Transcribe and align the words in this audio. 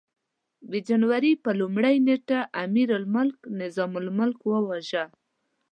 د 0.71 0.73
جنوري 0.87 1.33
پر 1.43 1.53
لومړۍ 1.61 1.95
نېټه 2.07 2.39
امیرالملک 2.65 3.37
نظام 3.61 3.91
الملک 4.01 4.39
وواژه. 4.49 5.03